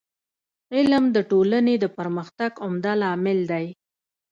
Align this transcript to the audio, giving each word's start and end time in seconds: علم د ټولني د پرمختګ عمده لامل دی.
علم 0.75 1.03
د 1.15 1.17
ټولني 1.31 1.75
د 1.83 1.85
پرمختګ 1.97 2.51
عمده 2.65 2.93
لامل 3.01 3.39
دی. 3.51 3.65